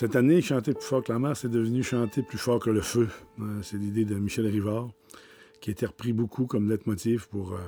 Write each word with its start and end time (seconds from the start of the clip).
Cette 0.00 0.14
année, 0.14 0.40
chanter 0.40 0.74
plus 0.74 0.84
fort 0.84 1.02
que 1.02 1.10
la 1.10 1.18
mer, 1.18 1.36
c'est 1.36 1.48
devenu 1.48 1.82
chanter 1.82 2.22
plus 2.22 2.38
fort 2.38 2.60
que 2.60 2.70
le 2.70 2.82
feu. 2.82 3.08
Euh, 3.40 3.60
c'est 3.62 3.78
l'idée 3.78 4.04
de 4.04 4.14
Michel 4.14 4.46
Rivard, 4.46 4.90
qui 5.60 5.70
a 5.70 5.72
été 5.72 5.86
repris 5.86 6.12
beaucoup 6.12 6.46
comme 6.46 6.70
leitmotiv 6.70 7.26
pour, 7.26 7.54
euh, 7.54 7.58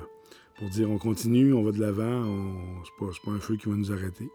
pour 0.57 0.69
dire 0.69 0.89
on 0.89 0.97
continue, 0.97 1.53
on 1.53 1.61
va 1.61 1.73
de 1.73 1.81
l'avant, 1.81 2.23
on... 2.23 2.85
c'est 2.85 3.05
pas, 3.05 3.11
pas 3.25 3.31
un 3.31 3.39
feu 3.41 3.57
qui 3.57 3.67
va 3.67 3.75
nous 3.75 3.91
arrêter. 3.91 4.29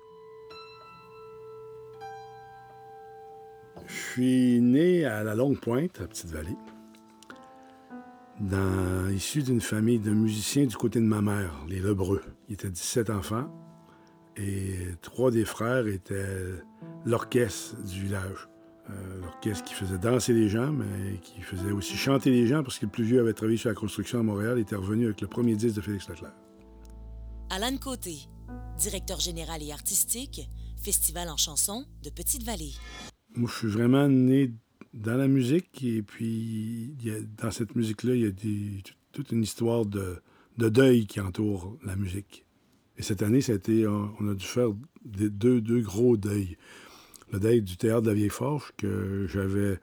Je 3.86 3.94
suis 3.94 4.60
né 4.60 5.06
à 5.06 5.24
la 5.24 5.34
Longue 5.34 5.58
Pointe, 5.58 5.98
à 6.02 6.06
Petite-Vallée, 6.06 6.58
dans, 8.40 9.08
issu 9.08 9.42
d'une 9.42 9.62
famille 9.62 10.00
de 10.00 10.10
musiciens 10.10 10.66
du 10.66 10.76
côté 10.76 11.00
de 11.00 11.06
ma 11.06 11.22
mère, 11.22 11.64
les 11.66 11.80
Lebreux. 11.80 12.20
Il 12.50 12.52
était 12.56 12.68
17 12.68 13.08
enfants 13.08 13.50
et 14.36 14.74
trois 15.00 15.30
des 15.30 15.46
frères 15.46 15.86
étaient 15.86 16.60
l'orchestre 17.06 17.76
du 17.84 18.02
village. 18.02 18.48
Euh, 18.90 19.20
l'orchestre 19.20 19.64
qui 19.64 19.74
faisait 19.74 19.98
danser 19.98 20.32
les 20.32 20.48
gens, 20.48 20.72
mais 20.72 21.18
qui 21.22 21.40
faisait 21.40 21.72
aussi 21.72 21.96
chanter 21.96 22.30
les 22.30 22.46
gens 22.46 22.62
parce 22.62 22.78
que 22.78 22.84
le 22.84 22.90
plus 22.90 23.04
vieux 23.04 23.20
avait 23.20 23.32
travaillé 23.32 23.56
sur 23.56 23.68
la 23.68 23.74
construction 23.74 24.20
à 24.20 24.22
Montréal 24.22 24.58
et 24.58 24.62
était 24.62 24.76
revenu 24.76 25.06
avec 25.06 25.20
le 25.20 25.28
premier 25.28 25.56
disque 25.56 25.76
de 25.76 25.80
Félix 25.80 26.08
Leclerc. 26.08 26.34
Alan 27.50 27.76
Côté, 27.78 28.18
directeur 28.78 29.20
général 29.20 29.62
et 29.62 29.72
artistique, 29.72 30.48
Festival 30.82 31.28
en 31.28 31.36
chanson 31.36 31.84
de 32.04 32.10
Petite-Vallée. 32.10 32.74
Moi, 33.34 33.48
je 33.52 33.58
suis 33.58 33.68
vraiment 33.68 34.08
né 34.08 34.52
dans 34.94 35.16
la 35.16 35.26
musique 35.28 35.82
et 35.82 36.02
puis 36.02 36.96
dans 37.42 37.50
cette 37.50 37.74
musique-là, 37.74 38.14
il 38.14 38.20
y 38.22 38.26
a 38.26 38.82
toute 39.12 39.32
une 39.32 39.42
histoire 39.42 39.84
de, 39.84 40.20
deuil 40.58 41.06
qui 41.06 41.20
entoure 41.20 41.76
la 41.84 41.96
musique. 41.96 42.44
Et 42.98 43.02
cette 43.02 43.22
année, 43.22 43.40
ça 43.40 43.52
a 43.52 43.56
été, 43.56 43.86
on 43.86 44.28
a 44.28 44.34
dû 44.34 44.46
faire 44.46 44.68
deux, 45.04 45.60
deux 45.60 45.80
gros 45.80 46.16
deuils 46.16 46.56
le 47.32 47.40
deuil 47.40 47.62
du 47.62 47.76
théâtre 47.76 48.02
de 48.02 48.08
la 48.08 48.14
Vieille 48.14 48.28
Forge 48.28 48.72
que 48.76 49.26
j'avais 49.28 49.78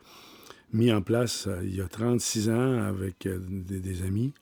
mis 0.72 0.92
en 0.92 1.02
place 1.02 1.48
euh, 1.48 1.62
il 1.64 1.76
y 1.76 1.82
a 1.82 1.88
36 1.88 2.50
ans 2.50 2.84
avec 2.84 3.26
euh, 3.26 3.40
des, 3.40 4.02
amis 4.04 4.34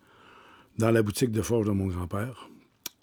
dans 0.78 0.92
la 0.92 1.04
boutique 1.04 1.32
de 1.32 1.42
forge 1.42 1.68
de 1.68 1.72
mon 1.72 1.88
grand-père. 1.88 2.50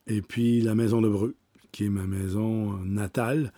Et 0.07 0.23
puis 0.23 0.61
la 0.63 0.75
maison 0.75 1.01
de 1.01 1.09
Breu, 1.09 1.37
qui 1.71 1.85
est 1.85 1.91
ma 1.91 2.07
maison 2.07 2.73
natale 2.85 3.53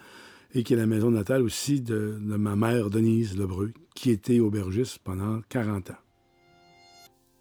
et 0.53 0.65
qui 0.65 0.73
est 0.75 0.77
la 0.77 0.87
maison 0.87 1.11
natale 1.11 1.43
aussi 1.43 1.81
de, 1.81 2.19
de 2.21 2.37
ma 2.37 2.57
mère 2.57 2.91
Denise 2.91 3.37
Lebreu, 3.37 3.73
qui 3.95 4.11
était 4.11 4.41
aubergiste 4.41 4.99
pendant 4.99 5.41
40 5.49 5.91
ans. 5.91 5.99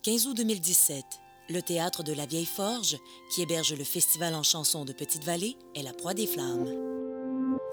15 0.03 0.27
août 0.27 0.38
2017, 0.38 1.03
le 1.50 1.61
théâtre 1.61 2.03
de 2.03 2.14
la 2.14 2.27
Vieille 2.27 2.45
Forge, 2.45 2.97
qui 3.33 3.42
héberge 3.42 3.73
le 3.75 3.83
festival 3.83 4.36
en 4.36 4.44
chanson 4.44 4.86
de 4.86 4.94
Petite-Vallée, 4.94 5.55
est 5.75 5.81
la 5.81 5.94
proie 5.94 6.14
des 6.14 6.27
flammes. 6.27 7.08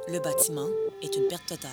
Le 0.09 0.21
bâtiment 0.21 0.69
est 1.03 1.17
une 1.17 1.27
perte 1.27 1.47
totale. 1.47 1.71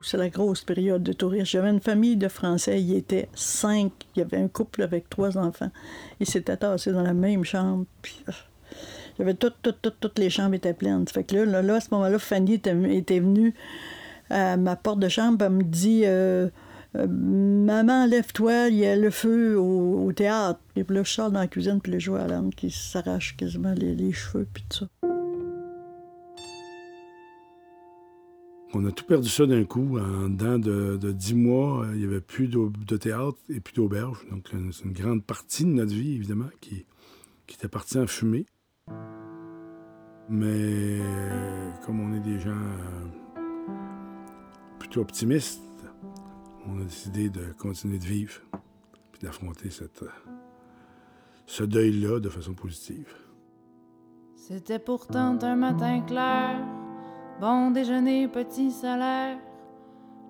C'est 0.00 0.16
la 0.16 0.30
grosse 0.30 0.64
période 0.64 1.02
de 1.02 1.12
tourisme. 1.12 1.44
J'avais 1.44 1.68
une 1.68 1.80
famille 1.80 2.16
de 2.16 2.28
Français, 2.28 2.80
il 2.80 2.90
y 2.90 2.96
était 2.96 3.28
cinq. 3.34 3.92
Il 4.16 4.20
y 4.20 4.22
avait 4.22 4.38
un 4.38 4.48
couple 4.48 4.82
avec 4.82 5.10
trois 5.10 5.36
enfants. 5.36 5.70
Ils 6.20 6.26
s'étaient 6.26 6.56
tassés 6.56 6.92
dans 6.92 7.02
la 7.02 7.12
même 7.12 7.44
chambre. 7.44 7.84
Puis, 8.00 8.24
euh, 9.20 9.34
toutes, 9.34 9.76
toutes, 10.00 10.18
les 10.18 10.30
chambres 10.30 10.54
étaient 10.54 10.72
pleines. 10.72 11.06
Fait 11.06 11.22
que 11.22 11.36
là, 11.36 11.60
là, 11.60 11.74
à 11.74 11.80
ce 11.80 11.88
moment-là, 11.92 12.18
Fanny 12.18 12.54
était, 12.54 12.72
venue 12.72 13.54
à 14.30 14.56
ma 14.56 14.76
porte 14.76 15.00
de 15.00 15.08
chambre. 15.10 15.44
Elle 15.44 15.52
me 15.52 15.64
dit 15.64 16.02
euh, 16.06 16.48
euh, 16.96 17.06
Maman, 17.06 18.06
lève-toi, 18.06 18.68
il 18.68 18.76
y 18.76 18.86
a 18.86 18.96
le 18.96 19.10
feu 19.10 19.58
au, 19.58 20.10
théâtre. 20.12 20.60
Puis 20.74 20.84
là, 20.88 21.02
je 21.02 21.10
sors 21.10 21.30
dans 21.30 21.40
la 21.40 21.46
cuisine, 21.46 21.80
puis 21.82 21.92
le 21.92 21.98
je 21.98 22.10
vois 22.10 22.22
Alan 22.22 22.48
qui 22.48 22.70
s'arrache 22.70 23.36
quasiment 23.36 23.74
les, 23.74 23.94
les 23.94 24.12
cheveux, 24.12 24.46
puis 24.50 24.64
tout 24.70 24.78
ça. 24.78 24.86
On 28.76 28.84
a 28.86 28.90
tout 28.90 29.04
perdu 29.04 29.28
ça 29.28 29.46
d'un 29.46 29.64
coup. 29.64 29.98
En 29.98 30.28
dedans 30.28 30.58
de, 30.58 31.12
dix 31.12 31.34
mois, 31.34 31.86
il 31.92 31.98
n'y 31.98 32.04
avait 32.04 32.20
plus 32.20 32.48
de 32.48 32.96
théâtre 32.96 33.38
et 33.48 33.60
plus 33.60 33.74
d'auberge. 33.74 34.26
Donc, 34.30 34.50
c'est 34.72 34.84
une 34.84 34.92
grande 34.92 35.22
partie 35.22 35.64
de 35.64 35.70
notre 35.70 35.94
vie, 35.94 36.16
évidemment, 36.16 36.50
qui, 36.60 36.84
qui 37.46 37.54
était 37.56 37.68
partie 37.68 37.98
en 37.98 38.06
fumée. 38.06 38.46
Mais 40.28 41.00
comme 41.84 42.00
on 42.00 42.14
est 42.14 42.20
des 42.20 42.40
gens 42.40 42.50
euh, 42.50 43.40
plutôt 44.78 45.02
optimistes, 45.02 45.62
on 46.66 46.80
a 46.80 46.84
décidé 46.84 47.28
de 47.28 47.52
continuer 47.58 47.98
de 47.98 48.04
vivre 48.04 48.40
puis 49.12 49.20
d'affronter 49.22 49.68
ce 51.46 51.62
deuil-là 51.62 52.20
de 52.20 52.28
façon 52.28 52.54
positive. 52.54 53.14
C'était 54.34 54.78
pourtant 54.78 55.38
un 55.42 55.56
matin 55.56 56.00
clair 56.00 56.73
Bon 57.40 57.72
déjeuner, 57.72 58.28
petit 58.28 58.70
salaire. 58.70 59.38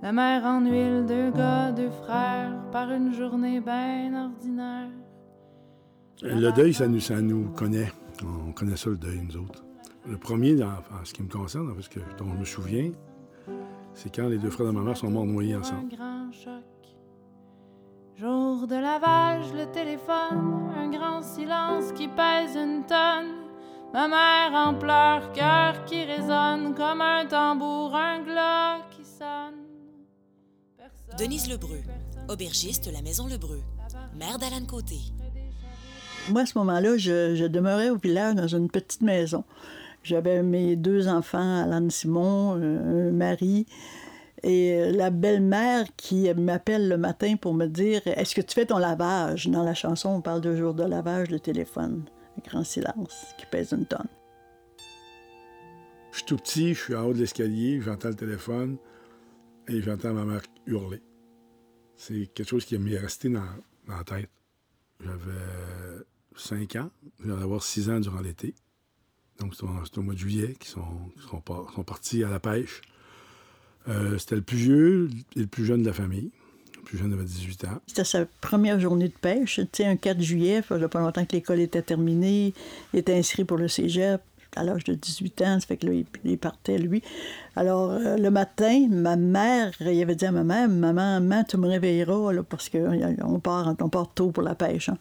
La 0.02 0.12
mère 0.12 0.44
en 0.44 0.60
huile, 0.60 1.04
deux 1.06 1.30
gars, 1.30 1.70
deux 1.70 1.90
frères, 1.90 2.52
par 2.72 2.90
une 2.90 3.12
journée 3.12 3.60
bien 3.60 4.24
ordinaire. 4.24 4.88
Le 6.22 6.50
deuil, 6.52 6.72
ça 6.72 6.88
nous, 6.88 7.00
ça 7.00 7.20
nous 7.20 7.50
connaît. 7.50 7.92
On 8.22 8.52
connaît 8.52 8.76
ça, 8.76 8.90
le 8.90 8.96
deuil, 8.96 9.20
nous 9.22 9.36
autres. 9.36 9.64
Le 10.08 10.16
premier, 10.16 10.62
en 10.62 11.04
ce 11.04 11.12
qui 11.12 11.22
me 11.22 11.28
concerne, 11.28 11.74
parce 11.74 11.88
que 11.88 12.00
dont 12.18 12.26
je 12.32 12.38
me 12.38 12.44
souviens, 12.44 12.90
c'est 13.92 14.14
quand 14.14 14.28
les 14.28 14.38
deux 14.38 14.50
frères 14.50 14.66
de 14.66 14.72
ma 14.72 14.80
mère 14.80 14.96
sont 14.96 15.10
morts 15.10 15.26
noyés 15.26 15.56
ensemble. 15.56 15.92
Un 15.94 15.96
grand 15.96 16.32
choc. 16.32 16.64
Jour 18.16 18.66
de 18.66 18.76
lavage, 18.76 19.52
le 19.54 19.66
téléphone, 19.72 20.70
un 20.76 20.88
grand 20.88 21.22
silence 21.22 21.92
qui 21.92 22.08
pèse 22.08 22.56
une 22.56 22.84
tonne. 22.86 23.43
Ma 23.94 24.08
mère 24.08 24.52
en 24.52 24.74
pleurs, 24.74 25.30
cœur 25.30 25.84
qui 25.84 26.02
résonne 26.02 26.74
comme 26.74 27.00
un 27.00 27.26
tambour, 27.26 27.94
un 27.94 28.24
glas 28.24 28.78
qui 28.90 29.04
sonne. 29.04 29.54
Denise 31.16 31.48
Lebreu, 31.48 31.78
aubergiste 32.28 32.90
La 32.92 33.02
Maison 33.02 33.28
Lebreu, 33.28 33.60
mère 34.18 34.36
d'Alan 34.38 34.66
Côté. 34.66 34.96
Moi, 36.28 36.40
à 36.40 36.46
ce 36.46 36.58
moment-là, 36.58 36.96
je, 36.96 37.46
demeurais 37.46 37.90
au 37.90 37.96
village 37.96 38.34
dans 38.34 38.48
une 38.48 38.68
petite 38.68 39.02
maison. 39.02 39.44
J'avais 40.02 40.42
mes 40.42 40.74
deux 40.74 41.06
enfants, 41.06 41.62
Alan 41.62 41.88
Simon, 41.88 42.58
euh, 42.60 43.10
un 43.10 43.12
mari, 43.12 43.64
et 44.42 44.90
la 44.90 45.10
belle-mère 45.10 45.86
qui 45.96 46.28
m'appelle 46.34 46.88
le 46.88 46.98
matin 46.98 47.36
pour 47.36 47.54
me 47.54 47.66
dire 47.66 48.00
Est-ce 48.06 48.34
que 48.34 48.40
tu 48.40 48.54
fais 48.54 48.66
ton 48.66 48.78
lavage 48.78 49.46
Dans 49.46 49.62
la 49.62 49.74
chanson, 49.74 50.08
on 50.08 50.20
parle 50.20 50.40
de 50.40 50.56
jour 50.56 50.74
de 50.74 50.82
lavage 50.82 51.28
de 51.28 51.38
téléphone 51.38 52.02
un 52.36 52.48
grand 52.48 52.64
silence 52.64 53.34
qui 53.38 53.46
pèse 53.46 53.72
une 53.72 53.86
tonne. 53.86 54.08
Je 56.12 56.18
suis 56.18 56.26
tout 56.26 56.36
petit, 56.36 56.74
je 56.74 56.80
suis 56.80 56.94
en 56.94 57.06
haut 57.06 57.12
de 57.12 57.18
l'escalier, 57.18 57.80
j'entends 57.80 58.08
le 58.08 58.14
téléphone 58.14 58.78
et 59.66 59.82
j'entends 59.82 60.12
ma 60.12 60.24
mère 60.24 60.42
hurler. 60.66 61.02
C'est 61.96 62.26
quelque 62.32 62.48
chose 62.48 62.64
qui 62.64 62.78
m'est 62.78 62.98
resté 62.98 63.28
dans, 63.28 63.42
la 63.88 64.04
tête. 64.04 64.30
J'avais 65.00 66.04
5 66.36 66.76
ans, 66.76 66.90
je 67.18 67.24
viens 67.26 67.36
d'avoir 67.36 67.62
6 67.62 67.90
ans 67.90 68.00
durant 68.00 68.20
l'été. 68.20 68.54
Donc, 69.38 69.54
c'est 69.54 69.64
au, 69.64 70.02
mois 70.02 70.14
de 70.14 70.18
juillet 70.18 70.54
qu'ils 70.54 70.70
sont, 70.70 71.10
sont, 71.28 71.40
partis 71.84 72.22
à 72.22 72.30
la 72.30 72.38
pêche. 72.38 72.80
Euh, 73.88 74.16
c'était 74.18 74.36
le 74.36 74.42
plus 74.42 74.56
vieux 74.56 75.10
et 75.34 75.40
le 75.40 75.46
plus 75.46 75.64
jeune 75.64 75.82
de 75.82 75.88
la 75.88 75.92
famille 75.92 76.30
plus 76.84 76.98
jeune 76.98 77.12
avait 77.12 77.24
18 77.24 77.64
ans. 77.64 77.80
C'était 77.86 78.04
sa 78.04 78.26
première 78.40 78.78
journée 78.78 79.08
de 79.08 79.14
pêche. 79.14 79.60
Tu 79.72 79.82
sais, 79.82 79.86
un 79.86 79.96
4 79.96 80.20
juillet, 80.20 80.62
il 80.70 80.76
n'y 80.76 80.88
pas 80.88 81.00
longtemps 81.00 81.24
que 81.24 81.32
l'école 81.32 81.60
était 81.60 81.82
terminée. 81.82 82.54
Il 82.92 83.00
était 83.00 83.14
inscrit 83.14 83.44
pour 83.44 83.56
le 83.56 83.68
cégep 83.68 84.20
à 84.56 84.64
l'âge 84.64 84.84
de 84.84 84.94
18 84.94 85.42
ans, 85.42 85.60
ça 85.60 85.66
fait 85.66 85.76
que 85.76 85.86
là, 85.86 85.92
il, 86.24 86.38
partait, 86.38 86.78
lui. 86.78 87.02
Alors, 87.56 87.90
euh, 87.90 88.16
le 88.16 88.30
matin, 88.30 88.86
ma 88.90 89.16
mère, 89.16 89.72
il 89.80 90.02
avait 90.02 90.14
dit 90.14 90.26
à 90.26 90.32
ma 90.32 90.44
mère, 90.44 90.68
maman, 90.68 91.20
maman 91.20 91.44
tu 91.44 91.56
me 91.56 91.68
réveilleras, 91.68 92.32
là, 92.32 92.42
parce 92.42 92.68
qu'on 92.68 93.40
part, 93.40 93.74
on 93.80 93.88
part 93.88 94.12
tôt 94.14 94.30
pour 94.30 94.42
la 94.42 94.54
pêche. 94.54 94.88
Hein. 94.88 94.98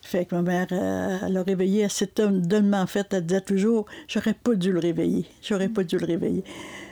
Fait 0.00 0.24
que 0.24 0.34
ma 0.34 0.42
mère, 0.42 0.66
euh, 0.72 1.18
elle 1.26 1.32
l'a 1.32 1.42
réveillé 1.42 1.84
assez 1.84 2.06
tellement 2.06 2.86
fait, 2.86 3.12
elle 3.12 3.26
disait 3.26 3.40
toujours, 3.40 3.86
j'aurais 4.06 4.34
pas 4.34 4.54
dû 4.54 4.72
le 4.72 4.78
réveiller, 4.78 5.26
j'aurais 5.42 5.68
pas 5.68 5.84
dû 5.84 5.98
le 5.98 6.06
réveiller. 6.06 6.44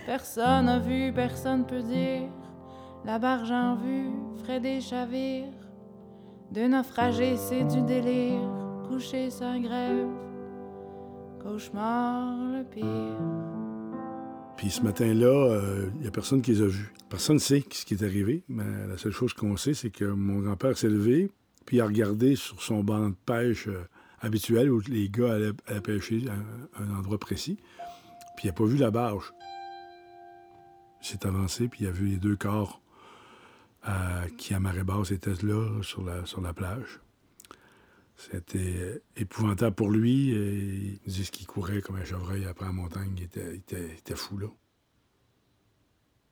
Personne 0.07 0.67
n'a 0.67 0.79
vu, 0.79 1.13
personne 1.15 1.65
peut 1.65 1.83
dire 1.83 2.29
la 3.07 3.21
barge 3.21 3.53
en 3.53 3.77
vue, 3.77 4.11
frais 4.43 4.59
des 4.61 4.81
chavires. 4.81 5.47
De 6.51 6.63
naufragés, 6.67 7.37
c'est 7.37 7.65
du 7.65 7.81
délire. 7.83 8.41
Coucher 8.89 9.31
sans 9.31 9.61
grève, 9.61 10.09
cauchemar 11.41 12.37
le 12.53 12.65
pire. 12.65 13.19
Puis 14.57 14.71
ce 14.71 14.83
matin-là, 14.83 15.13
il 15.13 15.25
euh, 15.25 15.91
n'y 16.01 16.07
a 16.07 16.11
personne 16.11 16.43
qui 16.43 16.53
les 16.53 16.63
a 16.63 16.67
vus. 16.67 16.93
Personne 17.09 17.37
ne 17.37 17.41
sait 17.41 17.65
ce 17.71 17.85
qui 17.85 17.95
est 17.95 18.03
arrivé, 18.03 18.43
mais 18.49 18.65
la 18.89 18.97
seule 18.97 19.13
chose 19.13 19.35
qu'on 19.35 19.57
sait, 19.57 19.75
c'est 19.75 19.91
que 19.91 20.05
mon 20.05 20.41
grand-père 20.41 20.77
s'est 20.77 20.89
levé, 20.89 21.31
puis 21.65 21.81
a 21.81 21.87
regardé 21.87 22.37
sur 22.37 22.63
son 22.63 22.83
banc 22.83 23.11
de 23.11 23.15
pêche 23.27 23.69
euh, 23.69 23.85
habituel 24.21 24.71
où 24.71 24.81
les 24.89 25.09
gars 25.09 25.35
allaient, 25.35 25.81
pêcher 25.81 26.25
à 26.29 26.83
un 26.83 26.99
endroit 26.99 27.19
précis, 27.19 27.59
puis 28.37 28.45
il 28.45 28.49
n'a 28.49 28.53
pas 28.53 28.65
vu 28.65 28.77
la 28.77 28.91
barge. 28.91 29.33
Il 31.03 31.07
s'est 31.07 31.27
avancé, 31.27 31.69
puis 31.69 31.85
il 31.85 31.89
a 31.89 31.93
vu 31.93 32.07
les 32.07 32.17
deux 32.17 32.37
corps 32.37 32.81
qui, 34.37 34.55
à 34.55 34.61
marée 34.61 34.85
basse, 34.85 35.11
était 35.11 35.35
là, 35.43 35.83
sur 35.83 36.03
la, 36.05 36.27
sur 36.27 36.41
la 36.41 36.53
plage. 36.53 37.01
C'était 38.17 39.03
épouvantable 39.17 39.75
pour 39.75 39.91
lui. 39.91 40.31
Et 40.31 41.01
ils 41.07 41.13
disent 41.13 41.31
qu'il 41.31 41.47
courait 41.47 41.81
comme 41.81 41.97
un 41.97 42.05
chevreuil 42.05 42.45
après 42.47 42.67
la 42.67 42.73
montagne. 42.73 43.13
Il 43.17 43.25
était, 43.25 43.57
était, 43.57 44.17
fou, 44.17 44.39
là. 44.39 44.49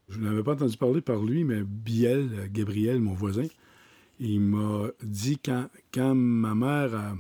Je 0.09 0.19
n'avais 0.21 0.43
pas 0.43 0.53
entendu 0.53 0.77
parler 0.77 1.01
par 1.01 1.23
lui, 1.23 1.45
mais 1.45 1.63
Biel, 1.63 2.51
Gabriel, 2.53 3.01
mon 3.01 3.15
voisin, 3.15 3.47
il 4.21 4.41
m'a 4.41 4.89
dit 5.03 5.39
quand, 5.39 5.69
quand 5.93 6.15
ma 6.15 6.55
mère 6.55 7.17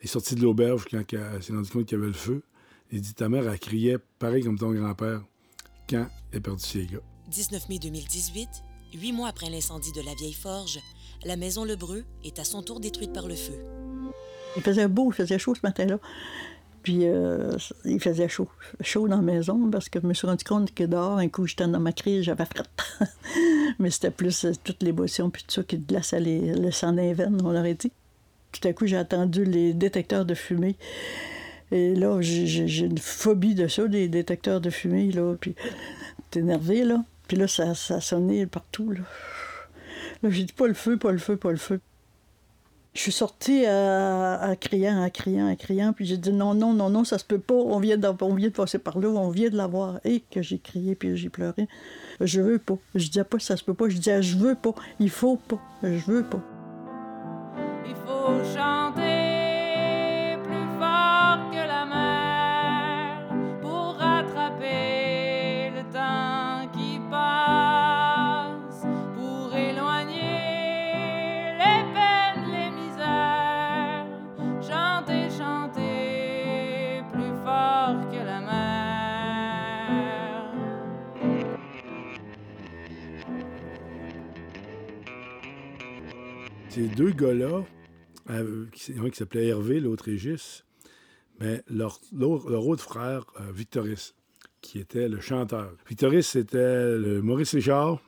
est 0.00 0.06
sortie 0.06 0.34
de 0.34 0.42
l'auberge, 0.42 0.86
quand 0.90 1.02
elle 1.12 1.42
s'est 1.42 1.52
rendue 1.52 1.70
compte 1.70 1.84
qu'il 1.84 1.98
y 1.98 2.00
avait 2.00 2.08
le 2.08 2.14
feu, 2.14 2.42
il 2.90 3.00
dit 3.00 3.14
Ta 3.14 3.28
mère, 3.28 3.48
a 3.48 3.58
crié 3.58 3.98
pareil 4.18 4.42
comme 4.42 4.58
ton 4.58 4.72
grand-père 4.72 5.22
quand 5.88 6.06
elle 6.32 6.38
a 6.38 6.40
perdu 6.40 6.62
ses 6.62 6.86
gars. 6.86 7.02
19 7.28 7.68
mai 7.68 7.78
2018, 7.78 8.48
huit 8.94 9.12
mois 9.12 9.28
après 9.28 9.50
l'incendie 9.50 9.92
de 9.92 10.00
la 10.00 10.14
vieille 10.14 10.32
forge, 10.32 10.78
la 11.24 11.36
maison 11.36 11.64
Lebreu 11.64 12.04
est 12.24 12.38
à 12.38 12.44
son 12.44 12.62
tour 12.62 12.80
détruite 12.80 13.12
par 13.12 13.26
le 13.26 13.34
feu. 13.34 13.54
Il 14.56 14.62
faisait 14.62 14.88
beau, 14.88 15.10
il 15.10 15.14
faisait 15.14 15.38
chaud 15.38 15.54
ce 15.54 15.60
matin-là. 15.62 15.98
Puis 16.82 17.00
euh, 17.02 17.56
il 17.84 18.00
faisait 18.00 18.28
chaud, 18.28 18.48
chaud 18.80 19.08
dans 19.08 19.16
la 19.16 19.22
maison 19.22 19.70
parce 19.70 19.88
que 19.88 20.00
je 20.00 20.06
me 20.06 20.14
suis 20.14 20.26
rendu 20.26 20.44
compte 20.44 20.72
que 20.72 20.84
dehors, 20.84 21.18
un 21.18 21.28
coup, 21.28 21.46
j'étais 21.46 21.66
dans 21.66 21.80
ma 21.80 21.92
crise, 21.92 22.22
j'avais 22.22 22.44
fret. 22.44 22.62
Mais 23.80 23.90
c'était 23.90 24.12
plus 24.12 24.44
euh, 24.44 24.52
toute 24.62 24.82
l'émotion 24.84 25.28
puis 25.28 25.42
tout 25.42 25.54
ça 25.54 25.62
qui 25.64 25.78
glaçait 25.78 26.20
les, 26.20 26.54
le 26.54 26.70
sang 26.70 26.92
des 26.92 27.12
veines, 27.12 27.40
on 27.42 27.50
l'aurait 27.50 27.74
dit. 27.74 27.90
Tout 28.52 28.68
à 28.68 28.72
coup, 28.72 28.86
j'ai 28.86 28.96
attendu 28.96 29.44
les 29.44 29.74
détecteurs 29.74 30.24
de 30.24 30.34
fumée. 30.34 30.76
Et 31.72 31.94
là, 31.96 32.20
j'ai 32.20 32.86
une 32.86 32.98
phobie 32.98 33.56
de 33.56 33.66
ça, 33.66 33.88
des 33.88 34.08
détecteurs 34.08 34.60
de 34.60 34.70
fumée, 34.70 35.10
là. 35.10 35.34
Puis 35.40 35.56
t'es 36.30 36.38
énervé, 36.40 36.84
là. 36.84 37.04
Puis 37.28 37.36
là, 37.36 37.48
ça, 37.48 37.74
ça 37.74 38.00
sonnait 38.00 38.46
partout, 38.46 38.92
là. 38.92 39.00
Là, 40.22 40.30
j'ai 40.30 40.44
dit 40.44 40.52
pas 40.52 40.66
le 40.66 40.74
feu, 40.74 40.96
pas 40.96 41.12
le 41.12 41.18
feu, 41.18 41.36
pas 41.36 41.50
le 41.50 41.56
feu. 41.56 41.80
Je 42.94 43.02
suis 43.02 43.12
sortie 43.12 43.66
à, 43.66 44.56
criant, 44.58 45.02
à 45.02 45.10
criant, 45.10 45.48
à 45.48 45.56
criant, 45.56 45.92
puis 45.92 46.06
j'ai 46.06 46.16
dit 46.16 46.32
non, 46.32 46.54
non, 46.54 46.72
non, 46.72 46.88
non, 46.88 47.04
ça 47.04 47.18
se 47.18 47.24
peut 47.26 47.38
pas, 47.38 47.54
on 47.54 47.78
vient 47.78 47.98
de, 47.98 48.08
on 48.22 48.34
vient 48.34 48.48
de 48.48 48.54
passer 48.54 48.78
par 48.78 48.98
là, 48.98 49.08
on 49.08 49.28
vient 49.28 49.50
de 49.50 49.56
l'avoir. 49.56 50.00
Et 50.04 50.20
que 50.20 50.40
j'ai 50.40 50.58
crié, 50.58 50.94
puis 50.94 51.14
j'ai 51.14 51.28
pleuré. 51.28 51.68
Je 52.22 52.40
veux 52.40 52.58
pas. 52.58 52.78
Je 52.94 53.06
disais 53.06 53.24
pas 53.24 53.38
ça 53.38 53.58
se 53.58 53.64
peut 53.64 53.74
pas, 53.74 53.90
je 53.90 53.96
disais 53.96 54.22
je 54.22 54.38
veux 54.38 54.54
pas, 54.54 54.74
il 54.98 55.10
faut 55.10 55.36
pas, 55.36 55.60
je 55.82 56.10
veux 56.10 56.24
pas. 56.24 56.40
Il 57.86 57.94
faut 57.94 58.58
chanter. 58.58 59.05
Ces 86.76 86.88
deux 86.88 87.10
gars-là, 87.10 87.64
euh, 88.28 88.66
un 88.98 89.08
qui 89.08 89.16
s'appelait 89.16 89.46
Hervé, 89.46 89.80
l'autre 89.80 90.04
Régis, 90.04 90.66
mais 91.40 91.62
leur, 91.70 91.98
autre 92.12 92.82
frère, 92.82 93.24
euh, 93.40 93.50
Victoris, 93.50 94.14
qui 94.60 94.78
était 94.78 95.08
le 95.08 95.18
chanteur. 95.20 95.72
Victoris, 95.88 96.26
c'était 96.26 96.98
le 96.98 97.22
Maurice 97.22 97.54
Richard 97.54 98.02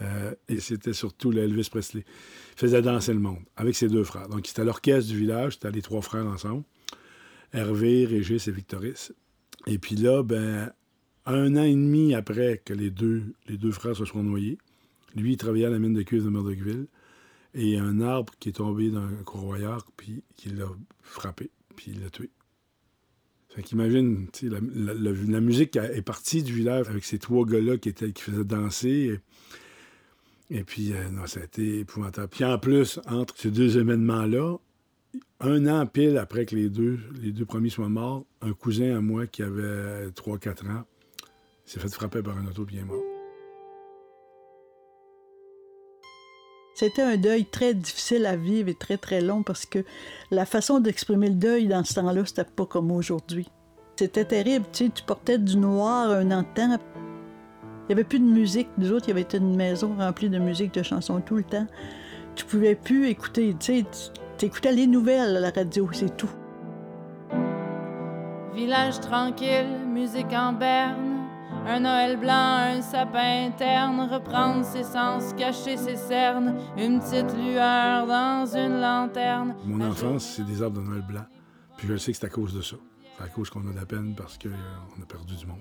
euh, 0.00 0.34
et 0.48 0.60
c'était 0.60 0.94
surtout 0.94 1.30
l'Elvis 1.30 1.68
Presley. 1.70 2.06
Il 2.54 2.58
faisait 2.58 2.80
danser 2.80 3.12
le 3.12 3.20
monde 3.20 3.42
avec 3.54 3.74
ses 3.74 3.88
deux 3.88 4.04
frères. 4.04 4.30
Donc, 4.30 4.46
c'était 4.46 4.64
l'orchestre 4.64 5.10
du 5.10 5.18
village, 5.18 5.54
c'était 5.54 5.70
les 5.70 5.82
trois 5.82 6.00
frères 6.00 6.26
ensemble. 6.26 6.64
Hervé, 7.52 8.04
Régis 8.04 8.48
et 8.48 8.52
Victoris. 8.52 9.12
Et 9.66 9.78
puis 9.78 9.96
là, 9.96 10.22
ben, 10.22 10.72
un 11.26 11.56
an 11.56 11.62
et 11.62 11.72
demi 11.72 12.14
après 12.14 12.62
que 12.64 12.72
les 12.72 12.90
deux, 12.90 13.34
frères 13.70 13.96
se 13.96 14.04
soient 14.04 14.22
noyés, 14.22 14.58
lui, 15.14 15.32
il 15.32 15.36
travaillait 15.36 15.66
à 15.66 15.70
la 15.70 15.78
mine 15.78 15.94
de 15.94 16.02
cuivre 16.02 16.24
de 16.24 16.30
Murdochville 16.30 16.86
et 17.54 17.78
un 17.78 18.00
arbre 18.00 18.32
qui 18.38 18.50
est 18.50 18.52
tombé 18.52 18.90
dans 18.90 19.02
un 19.02 19.22
courroyeur, 19.24 19.86
puis 19.96 20.22
qui 20.36 20.50
l'a 20.50 20.68
frappé, 21.02 21.50
puis 21.76 21.92
il 21.94 22.02
l'a 22.02 22.10
tué. 22.10 22.30
Fait 23.48 23.62
qu'imagine, 23.62 24.28
la, 24.42 24.60
la, 24.74 25.10
la, 25.10 25.40
musique 25.40 25.76
est 25.76 26.02
partie 26.02 26.42
du 26.42 26.52
village 26.52 26.88
avec 26.88 27.04
ces 27.04 27.18
trois 27.18 27.46
gars-là 27.46 27.78
qui, 27.78 27.88
étaient, 27.88 28.12
qui 28.12 28.22
faisaient 28.22 28.44
danser. 28.44 29.18
Et, 30.50 30.64
puis, 30.64 30.92
euh, 30.92 31.08
non, 31.10 31.26
ça 31.26 31.40
a 31.40 31.44
été 31.44 31.80
épouvantable. 31.80 32.28
Puis 32.28 32.44
en 32.44 32.58
plus, 32.58 33.00
entre 33.06 33.36
ces 33.36 33.50
deux 33.50 33.78
événements-là, 33.78 34.58
un 35.40 35.66
an 35.66 35.86
pile 35.86 36.18
après 36.18 36.46
que 36.46 36.56
les 36.56 36.68
deux, 36.68 36.98
premiers 37.46 37.70
soient 37.70 37.88
morts, 37.88 38.24
un 38.42 38.52
cousin 38.52 38.96
à 38.96 39.00
moi 39.00 39.26
qui 39.26 39.42
avait 39.42 40.08
3-4 40.08 40.70
ans 40.70 40.84
s'est 41.64 41.80
fait 41.80 41.88
frapper 41.88 42.22
par 42.22 42.36
un 42.38 42.46
auto 42.46 42.64
bien 42.64 42.84
mort. 42.84 43.02
C'était 46.74 47.02
un 47.02 47.16
deuil 47.16 47.44
très 47.44 47.74
difficile 47.74 48.24
à 48.24 48.36
vivre 48.36 48.68
et 48.68 48.74
très, 48.74 48.96
très 48.96 49.20
long 49.20 49.42
parce 49.42 49.66
que 49.66 49.80
la 50.30 50.46
façon 50.46 50.78
d'exprimer 50.78 51.28
le 51.28 51.34
deuil 51.34 51.66
dans 51.66 51.82
ce 51.82 51.94
temps-là, 51.94 52.24
c'était 52.24 52.44
pas 52.44 52.66
comme 52.66 52.92
aujourd'hui. 52.92 53.48
C'était 53.96 54.24
terrible, 54.24 54.64
tu 54.72 54.88
tu 54.90 55.02
portais 55.02 55.38
du 55.38 55.56
noir 55.56 56.10
un 56.10 56.30
an 56.30 56.42
de 56.42 56.46
temps. 56.54 56.78
Il 57.88 57.88
n'y 57.88 57.92
avait 57.94 58.04
plus 58.04 58.20
de 58.20 58.24
musique. 58.24 58.68
Nous 58.78 58.92
autres, 58.92 59.08
il 59.08 59.16
y 59.16 59.18
avait 59.18 59.36
une 59.36 59.56
maison 59.56 59.96
remplie 59.96 60.30
de 60.30 60.38
musique, 60.38 60.72
de 60.72 60.82
chansons 60.82 61.20
tout 61.20 61.36
le 61.36 61.42
temps. 61.42 61.66
Tu 62.38 62.44
pouvais 62.44 62.76
plus 62.76 63.08
écouter, 63.08 63.56
tu 63.58 63.80
sais, 63.80 63.84
tu 64.38 64.46
écoutais 64.46 64.70
les 64.70 64.86
nouvelles 64.86 65.36
à 65.38 65.40
la 65.40 65.50
radio, 65.50 65.90
c'est 65.92 66.16
tout. 66.16 66.30
Village 68.54 69.00
tranquille, 69.00 69.84
musique 69.92 70.32
en 70.32 70.52
berne, 70.52 71.26
un 71.66 71.80
Noël 71.80 72.16
blanc, 72.16 72.76
un 72.76 72.80
sapin 72.80 73.50
terne, 73.58 74.08
reprendre 74.08 74.64
ses 74.64 74.84
sens, 74.84 75.32
cacher 75.36 75.76
ses 75.76 75.96
cernes, 75.96 76.54
une 76.76 77.00
petite 77.00 77.36
lueur 77.36 78.06
dans 78.06 78.46
une 78.46 78.80
lanterne. 78.80 79.56
Mon 79.64 79.84
enfance, 79.84 80.24
c'est 80.36 80.44
des 80.44 80.62
arbres 80.62 80.80
de 80.80 80.86
Noël 80.86 81.02
blanc. 81.02 81.26
Puis 81.76 81.88
je 81.88 81.96
sais 81.96 82.12
que 82.12 82.18
c'est 82.18 82.26
à 82.26 82.30
cause 82.30 82.54
de 82.54 82.62
ça. 82.62 82.76
C'est 83.16 83.24
à 83.24 83.28
cause 83.28 83.50
qu'on 83.50 83.66
a 83.68 83.72
de 83.72 83.76
la 83.76 83.86
peine 83.86 84.14
parce 84.16 84.38
qu'on 84.38 84.50
euh, 84.50 85.02
a 85.02 85.06
perdu 85.06 85.34
du 85.34 85.46
monde. 85.46 85.58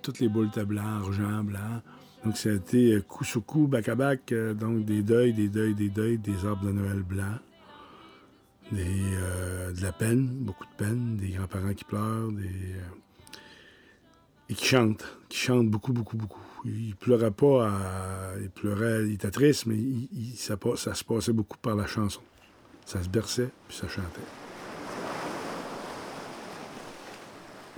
Toutes 0.00 0.20
les 0.20 0.30
boules 0.30 0.46
étaient 0.46 0.64
blancs, 0.64 1.02
argent, 1.04 1.44
blanc. 1.44 1.82
Donc 2.24 2.36
ça 2.36 2.48
a 2.48 2.52
été 2.52 2.94
euh, 2.94 3.00
coup 3.02 3.24
sur 3.24 3.44
coup, 3.44 3.66
bac 3.66 3.88
à 3.88 3.94
bac, 3.94 4.32
euh, 4.32 4.54
donc 4.54 4.84
des 4.84 5.02
deuils, 5.02 5.34
des 5.34 5.48
deuils, 5.48 5.74
des 5.74 5.90
deuils, 5.90 6.18
des 6.18 6.46
arbres 6.46 6.66
de 6.66 6.72
Noël 6.72 7.02
blanc. 7.02 7.38
Des, 8.72 8.82
de 8.82 9.82
la 9.82 9.92
peine, 9.92 10.26
beaucoup 10.26 10.64
de 10.64 10.72
peine, 10.76 11.16
des 11.16 11.28
grands-parents 11.28 11.74
qui 11.74 11.84
pleurent, 11.84 12.32
des, 12.32 12.48
et 14.48 14.54
qui 14.54 14.64
chante, 14.64 15.04
qui 15.28 15.36
chante 15.36 15.68
beaucoup, 15.68 15.92
beaucoup, 15.92 16.16
beaucoup. 16.16 16.40
Il 16.64 16.96
pleurait 16.96 17.30
pas, 17.30 17.70
il 18.40 18.48
pleurait, 18.48 19.04
il 19.06 19.12
était 19.12 19.30
triste, 19.30 19.66
mais 19.66 19.76
ça, 20.34 20.56
se 20.94 21.04
passait 21.04 21.34
beaucoup 21.34 21.58
par 21.58 21.76
la 21.76 21.86
chanson. 21.86 22.22
Ça 22.86 23.02
se 23.02 23.08
berçait, 23.08 23.50
puis 23.68 23.76
ça 23.76 23.86
chantait. 23.86 24.20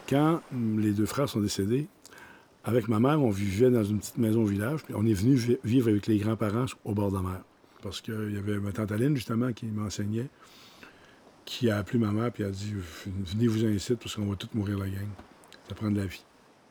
Quand 0.08 0.40
les 0.52 0.92
deux 0.92 1.06
frères 1.06 1.28
sont 1.28 1.40
décédés, 1.40 1.88
avec 2.66 2.88
ma 2.88 3.00
mère, 3.00 3.22
on 3.22 3.30
vivait 3.30 3.70
dans 3.70 3.84
une 3.84 3.98
petite 4.00 4.18
maison 4.18 4.42
au 4.42 4.46
village, 4.46 4.82
puis 4.82 4.94
on 4.94 5.06
est 5.06 5.14
venu 5.14 5.40
vivre 5.64 5.88
avec 5.88 6.06
les 6.06 6.18
grands-parents 6.18 6.66
au 6.84 6.92
bord 6.92 7.10
de 7.10 7.16
la 7.16 7.22
mer. 7.22 7.40
Parce 7.82 8.00
qu'il 8.00 8.34
y 8.34 8.36
avait 8.36 8.58
ma 8.58 8.72
tante 8.72 8.92
Aline, 8.92 9.16
justement, 9.16 9.52
qui 9.52 9.66
m'enseignait, 9.66 10.28
qui 11.44 11.70
a 11.70 11.78
appelé 11.78 11.98
ma 11.98 12.10
mère, 12.10 12.32
puis 12.32 12.44
a 12.44 12.50
dit 12.50 12.74
Venez 13.06 13.46
vous 13.46 13.64
inciter, 13.64 13.96
parce 13.96 14.16
qu'on 14.16 14.26
va 14.26 14.36
tous 14.36 14.50
mourir 14.52 14.78
la 14.78 14.88
gang. 14.88 15.08
Ça 15.68 15.74
prend 15.74 15.90
de 15.90 15.98
la 15.98 16.06
vie 16.06 16.24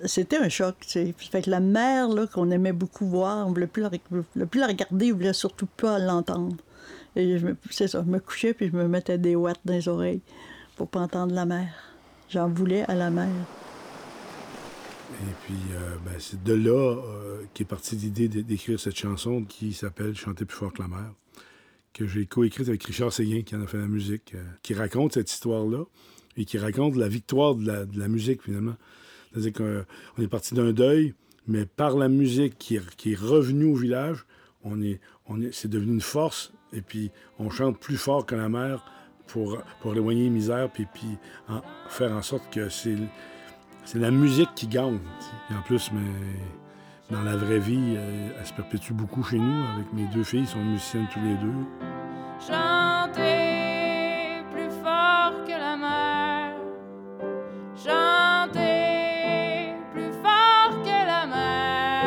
c'était 0.04 0.38
un 0.38 0.50
choc. 0.50 0.76
Tu 0.82 0.90
sais. 0.90 1.16
Fait 1.18 1.42
que 1.42 1.50
la 1.50 1.60
mère, 1.60 2.10
là, 2.10 2.28
qu'on 2.28 2.52
aimait 2.52 2.74
beaucoup 2.74 3.06
voir, 3.06 3.48
on 3.48 3.52
voulait 3.52 3.68
plus 3.68 3.82
la, 3.82 3.90
plus 3.90 4.60
la 4.60 4.68
regarder, 4.68 5.12
on 5.12 5.16
voulait 5.16 5.34
surtout 5.34 5.68
pas 5.68 6.00
l'entendre. 6.00 6.58
Et 7.16 7.38
c'est 7.72 7.88
ça, 7.88 8.04
je 8.06 8.12
me 8.12 8.20
couchais 8.20 8.54
puis 8.54 8.68
je 8.68 8.76
me 8.76 8.88
mettais 8.88 9.18
des 9.18 9.36
watts 9.36 9.62
dans 9.64 9.74
les 9.74 9.88
oreilles 9.88 10.22
pour 10.76 10.90
pas 10.90 11.00
entendre 11.00 11.34
la 11.34 11.46
mère. 11.46 11.74
J'en 12.30 12.50
voulais 12.50 12.84
à 12.90 12.96
la 12.96 13.10
mère. 13.10 13.30
Et 15.12 15.34
puis, 15.46 15.56
euh, 15.74 15.96
ben, 16.04 16.16
c'est 16.20 16.44
de 16.44 16.54
là 16.54 16.72
euh, 16.72 17.44
qu'est 17.54 17.66
partie 17.66 17.96
l'idée 17.96 18.28
d'écrire 18.28 18.80
cette 18.80 18.96
chanson 18.96 19.44
qui 19.44 19.74
s'appelle 19.74 20.16
Chanter 20.16 20.46
plus 20.46 20.58
fort 20.58 20.74
que 20.74 20.82
la 20.82 20.88
mer, 20.88 21.14
que 21.94 22.08
j'ai 22.08 22.26
coécrite 22.26 22.68
avec 22.68 22.84
Richard 22.84 23.14
Séguin, 23.14 23.44
qui 23.44 23.56
en 23.56 23.62
a 23.62 23.68
fait 23.68 23.78
la 23.78 23.88
musique, 23.88 24.34
euh, 24.36 24.44
qui 24.64 24.74
raconte 24.74 25.14
cette 25.14 25.32
histoire-là 25.32 25.84
et 26.38 26.46
qui 26.46 26.58
raconte 26.58 26.96
la 26.96 27.08
victoire 27.08 27.56
de 27.56 27.88
la, 27.98 28.08
musique, 28.08 28.42
finalement. 28.44 28.76
C'est-à-dire 29.32 29.54
qu'on 29.54 30.22
est 30.22 30.28
parti 30.28 30.54
d'un 30.54 30.74
deuil, 30.74 31.14
mais 31.48 31.66
par 31.66 31.98
la 31.98 32.10
musique 32.10 32.58
qui 32.58 32.76
est, 32.76 33.16
revenue 33.16 33.66
au 33.66 33.76
village, 33.76 34.26
on 34.64 34.82
est, 34.82 35.00
on 35.28 35.42
est, 35.42 35.54
c'est 35.54 35.70
devenu 35.70 35.94
une 35.94 36.02
force, 36.02 36.52
et 36.74 36.82
puis 36.82 37.12
on 37.40 37.50
chante 37.50 37.80
plus 37.80 37.98
fort 37.98 38.26
que 38.26 38.36
la 38.36 38.50
mer 38.50 38.84
pour, 39.28 39.58
pour 39.82 39.94
éloigner 39.94 40.24
les 40.24 40.30
misères, 40.30 40.70
puis, 40.70 40.88
puis 40.94 41.18
faire 41.88 42.12
en 42.12 42.22
sorte 42.22 42.52
que 42.54 42.68
c'est, 42.68 42.98
c'est 43.86 44.00
la 44.00 44.12
musique 44.12 44.54
qui 44.56 44.68
gagne. 44.68 45.00
Et 45.50 45.54
en 45.54 45.62
plus, 45.62 45.90
mais 45.94 46.02
dans 47.12 47.22
la 47.22 47.38
vraie 47.38 47.60
vie, 47.60 47.96
euh, 47.96 48.32
elle, 48.38 48.46
se 48.46 48.52
perpétue 48.54 48.92
beaucoup 48.94 49.24
chez 49.24 49.38
nous. 49.38 49.64
Avec 49.76 49.94
mes 49.94 50.08
deux 50.08 50.24
filles, 50.24 50.48
sont 50.48 50.60
musiciennes 50.60 51.08
tous 51.14 51.22
les 51.22 51.36
deux. 51.36 51.54
Chanter 52.40 54.44
plus 54.52 54.72
fort 54.84 55.34
que 55.46 55.52
la 55.52 55.78
mer. 55.78 56.56
Chanter 57.76 59.76
plus 59.94 60.12
fort 60.24 60.82
que 60.84 61.06
la 61.06 61.28
mer. 61.28 62.02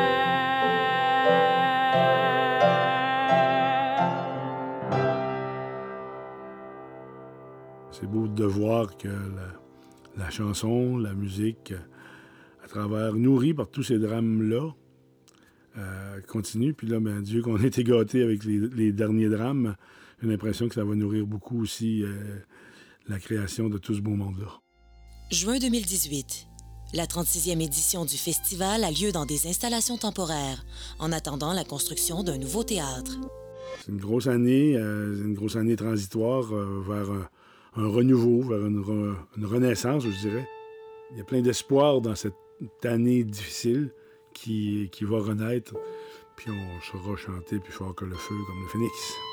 C'est 7.92 8.06
beau 8.06 8.26
de 8.26 8.44
voir 8.44 8.96
que 8.96 9.08
la 9.08 9.67
chanson, 10.30 10.98
la 10.98 11.14
musique, 11.14 11.72
à 12.64 12.68
travers, 12.68 13.14
nourrie 13.14 13.54
par 13.54 13.68
tous 13.70 13.82
ces 13.82 13.98
drames-là, 13.98 14.74
euh, 15.76 16.20
continue. 16.26 16.74
Puis 16.74 16.86
là, 16.86 17.00
ben, 17.00 17.22
Dieu 17.22 17.42
qu'on 17.42 17.56
a 17.62 17.66
été 17.66 17.84
gâtés 17.84 18.22
avec 18.22 18.44
les, 18.44 18.92
derniers 18.92 19.28
drames, 19.28 19.76
j'ai 20.20 20.28
l'impression 20.28 20.68
que 20.68 20.74
ça 20.74 20.84
va 20.84 20.94
nourrir 20.94 21.26
beaucoup 21.26 21.62
aussi 21.62 22.02
euh, 22.02 22.38
la 23.08 23.18
création 23.18 23.68
de 23.68 23.78
tout 23.78 23.94
ce 23.94 24.00
beau 24.00 24.16
monde-là. 24.16 24.60
Juin 25.30 25.58
2018. 25.58 26.46
La 26.94 27.04
36e 27.04 27.62
édition 27.62 28.06
du 28.06 28.16
festival 28.16 28.82
a 28.82 28.90
lieu 28.90 29.12
dans 29.12 29.26
des 29.26 29.46
installations 29.46 29.98
temporaires, 29.98 30.64
en 30.98 31.12
attendant 31.12 31.52
la 31.52 31.64
construction 31.64 32.22
d'un 32.22 32.38
nouveau 32.38 32.64
théâtre. 32.64 33.18
C'est 33.80 33.92
une 33.92 33.98
grosse 33.98 34.26
année, 34.26 34.74
euh, 34.76 35.22
une 35.22 35.34
grosse 35.34 35.56
année 35.56 35.76
transitoire 35.76 36.50
euh, 36.54 36.82
vers 36.88 37.10
un, 37.10 37.28
renouveau, 37.74 38.42
vers 38.42 38.66
une, 38.66 38.82
renaissance, 39.44 40.04
je 40.04 40.20
dirais. 40.20 40.48
Il 41.12 41.18
y 41.18 41.20
a 41.20 41.24
plein 41.24 41.40
d'espoir 41.40 42.00
dans 42.00 42.14
cette 42.14 42.34
année 42.84 43.24
difficile 43.24 43.92
qui, 44.34 44.88
qui 44.92 45.04
va 45.04 45.18
renaître, 45.18 45.74
puis 46.36 46.50
on 46.50 46.80
sera 46.80 47.16
chanter 47.16 47.58
plus 47.58 47.72
fort 47.72 47.94
que 47.94 48.04
le 48.04 48.14
feu, 48.14 48.34
comme 48.46 48.62
le 48.62 48.68
phénix. 48.68 49.27